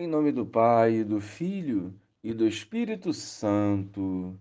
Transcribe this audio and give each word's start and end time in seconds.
Em 0.00 0.06
nome 0.06 0.30
do 0.30 0.46
Pai, 0.46 1.02
do 1.02 1.20
Filho 1.20 1.92
e 2.22 2.32
do 2.32 2.46
Espírito 2.46 3.12
Santo. 3.12 4.38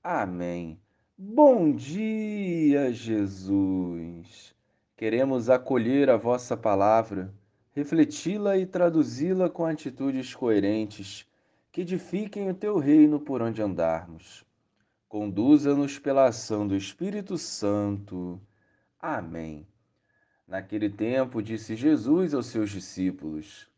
Amém. 0.00 0.78
Bom 1.18 1.72
dia, 1.72 2.92
Jesus. 2.92 4.54
Queremos 4.96 5.50
acolher 5.50 6.08
a 6.08 6.16
vossa 6.16 6.56
palavra, 6.56 7.34
refleti-la 7.72 8.56
e 8.56 8.64
traduzi-la 8.64 9.50
com 9.50 9.66
atitudes 9.66 10.36
coerentes 10.36 11.26
que 11.72 11.80
edifiquem 11.80 12.48
o 12.48 12.54
teu 12.54 12.78
reino 12.78 13.18
por 13.18 13.42
onde 13.42 13.60
andarmos. 13.60 14.44
Conduza-nos 15.08 15.98
pela 15.98 16.26
ação 16.26 16.64
do 16.64 16.76
Espírito 16.76 17.36
Santo. 17.36 18.40
Amém. 19.00 19.66
Naquele 20.46 20.88
tempo, 20.88 21.42
disse 21.42 21.74
Jesus 21.74 22.32
aos 22.32 22.46
seus 22.46 22.70
discípulos: 22.70 23.71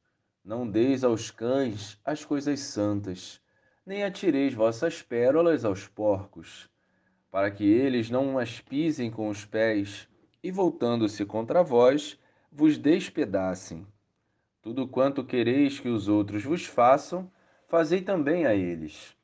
não 0.45 0.68
deis 0.68 1.02
aos 1.02 1.30
cães 1.30 1.98
as 2.04 2.22
coisas 2.22 2.60
santas, 2.60 3.41
nem 3.87 4.05
atireis 4.05 4.52
vossas 4.52 5.00
pérolas 5.00 5.64
aos 5.64 5.88
porcos, 5.88 6.69
para 7.30 7.50
que 7.50 7.64
eles 7.64 8.10
não 8.10 8.38
as 8.38 8.60
pisem 8.60 9.10
com 9.10 9.28
os 9.30 9.46
pés 9.46 10.06
e, 10.42 10.50
voltando-se 10.50 11.24
contra 11.24 11.62
vós, 11.62 12.19
vos 12.52 12.77
despedacem. 12.77 13.86
Tudo 14.60 14.86
quanto 14.86 15.24
quereis 15.24 15.80
que 15.80 15.88
os 15.88 16.09
outros 16.09 16.45
vos 16.45 16.66
façam, 16.66 17.30
fazei 17.66 18.02
também 18.02 18.45
a 18.45 18.55
eles. 18.55 19.16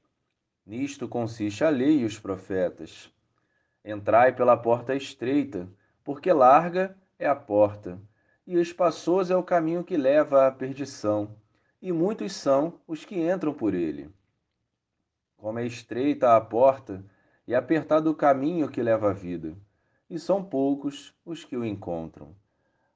Nisto 0.65 1.07
consiste 1.07 1.63
a 1.65 1.69
lei 1.69 2.01
e 2.01 2.05
os 2.05 2.19
profetas. 2.19 3.13
Entrai 3.85 4.35
pela 4.35 4.57
porta 4.57 4.95
estreita, 4.95 5.69
porque 6.03 6.33
larga 6.33 6.97
é 7.19 7.27
a 7.27 7.37
porta 7.37 8.01
e 8.47 8.59
espaçoso 8.59 9.33
é 9.33 9.37
o 9.37 9.43
caminho 9.43 9.85
que 9.85 9.97
leva 9.97 10.47
à 10.47 10.51
perdição, 10.51 11.37
e 11.81 11.93
muitos 11.93 12.33
são 12.33 12.81
os 12.87 13.05
que 13.05 13.21
entram 13.21 13.53
por 13.53 13.75
ele. 13.75 14.11
Como 15.37 15.59
é 15.59 15.67
estreita 15.67 16.37
a 16.37 16.41
porta 16.41 17.05
e 17.47 17.55
apertado 17.55 18.11
o 18.11 18.15
caminho 18.15 18.69
que 18.69 18.83
leva 18.83 19.11
à 19.11 19.13
vida, 19.13 19.57
e 20.09 20.19
são 20.19 20.45
poucos 20.45 21.15
os 21.25 21.45
que 21.45 21.57
o 21.57 21.65
encontram. 21.65 22.35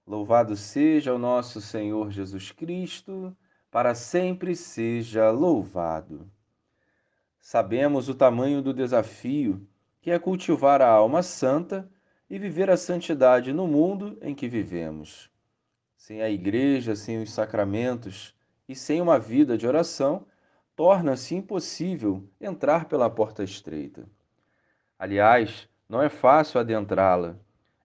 Louvado 0.06 0.54
seja 0.54 1.14
o 1.14 1.18
nosso 1.18 1.60
Senhor 1.60 2.10
Jesus 2.10 2.50
Cristo, 2.52 3.34
para 3.70 3.94
sempre 3.94 4.54
seja 4.54 5.30
louvado. 5.30 6.30
Sabemos 7.40 8.08
o 8.08 8.14
tamanho 8.14 8.60
do 8.62 8.72
desafio 8.72 9.66
que 10.00 10.10
é 10.10 10.18
cultivar 10.18 10.82
a 10.82 10.88
alma 10.88 11.22
santa 11.22 11.90
e 12.28 12.38
viver 12.38 12.68
a 12.68 12.76
santidade 12.76 13.52
no 13.52 13.66
mundo 13.66 14.18
em 14.20 14.34
que 14.34 14.48
vivemos. 14.48 15.30
Sem 16.06 16.20
a 16.20 16.28
igreja, 16.28 16.94
sem 16.94 17.22
os 17.22 17.32
sacramentos 17.32 18.34
e 18.68 18.74
sem 18.74 19.00
uma 19.00 19.18
vida 19.18 19.56
de 19.56 19.66
oração, 19.66 20.26
torna-se 20.76 21.34
impossível 21.34 22.22
entrar 22.38 22.84
pela 22.84 23.08
porta 23.08 23.42
estreita. 23.42 24.04
Aliás, 24.98 25.66
não 25.88 26.02
é 26.02 26.10
fácil 26.10 26.60
adentrá-la. 26.60 27.36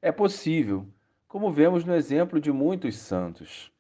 É 0.02 0.12
possível, 0.12 0.86
como 1.30 1.50
vemos 1.50 1.86
no 1.86 1.96
exemplo 1.96 2.42
de 2.42 2.52
muitos 2.52 2.98
santos. 2.98 3.72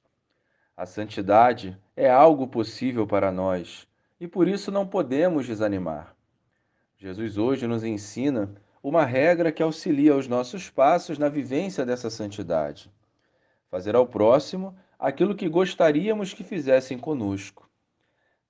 A 0.78 0.86
santidade 0.86 1.78
é 1.94 2.10
algo 2.10 2.48
possível 2.48 3.06
para 3.06 3.34
nós 3.34 3.86
e 4.22 4.26
por 4.26 4.48
isso 4.48 4.72
não 4.72 4.88
podemos 4.88 5.48
desanimar. 5.48 6.16
Jesus 6.95 7.38
hoje 7.38 7.67
nos 7.67 7.84
ensina 7.84 8.56
uma 8.82 9.04
regra 9.04 9.52
que 9.52 9.62
auxilia 9.62 10.16
os 10.16 10.30
nossos 10.30 10.70
passos 10.70 11.17
na 11.17 11.28
vivência 11.28 11.86
dessa 11.86 12.10
santidade 12.10 12.90
fazer 13.70 13.95
ao 13.95 14.08
próximo 14.08 14.75
aquilo 14.98 15.36
que 15.36 15.48
gostaríamos 15.48 16.34
que 16.34 16.44
fizessem 16.44 16.98
conosco. 16.98 17.70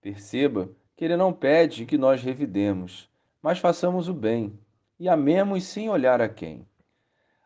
Perceba 0.02 0.70
que 0.96 1.06
ele 1.06 1.18
não 1.18 1.34
pede 1.34 1.86
que 1.86 1.98
nós 1.98 2.24
revidemos, 2.24 3.10
mas 3.42 3.60
façamos 3.60 4.08
o 4.08 4.14
bem 4.14 4.58
e 5.00 5.08
amemos 5.08 5.64
sem 5.64 5.90
olhar 5.90 6.22
a 6.22 6.30
quem. 6.30 6.66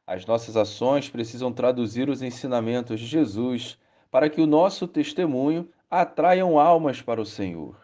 As 0.06 0.26
nossas 0.26 0.58
ações 0.58 1.10
precisam 1.10 1.52
traduzir 1.52 2.10
os 2.10 2.22
ensinamentos 2.22 3.00
de 3.00 3.06
Jesus 3.06 3.78
para 4.12 4.30
que 4.30 4.42
o 4.42 4.48
nosso 4.48 4.88
testemunho 4.88 5.70
atraiam 5.90 6.60
almas 6.60 7.02
para 7.02 7.22
o 7.22 7.26
Senhor. 7.26 7.76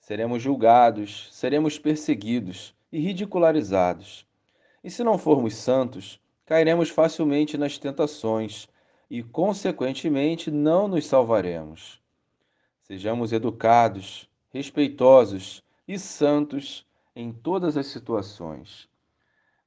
Seremos 0.00 0.42
julgados, 0.42 1.28
seremos 1.32 1.78
perseguidos 1.78 2.74
e 2.92 3.00
ridicularizados. 3.00 4.26
E 4.82 4.90
se 4.90 5.02
não 5.02 5.18
formos 5.18 5.54
santos, 5.54 6.20
cairemos 6.44 6.88
facilmente 6.88 7.58
nas 7.58 7.76
tentações 7.76 8.68
e, 9.10 9.22
consequentemente, 9.22 10.50
não 10.50 10.88
nos 10.88 11.06
salvaremos. 11.06 12.00
Sejamos 12.82 13.32
educados, 13.32 14.28
respeitosos 14.52 15.62
e 15.86 15.98
santos 15.98 16.86
em 17.14 17.32
todas 17.32 17.76
as 17.76 17.86
situações. 17.86 18.88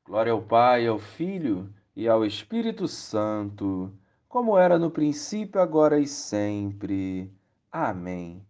Glória 0.06 0.32
ao 0.32 0.42
Pai, 0.42 0.88
ao 0.88 1.00
Filho 1.00 1.74
e 1.96 2.08
ao 2.08 2.26
Espírito 2.26 2.88
Santo, 2.88 3.92
como 4.28 4.58
era 4.58 4.78
no 4.78 4.92
princípio, 4.92 5.60
agora 5.62 6.00
e 6.00 6.08
sempre. 6.08 7.32
Amém. 7.72 8.42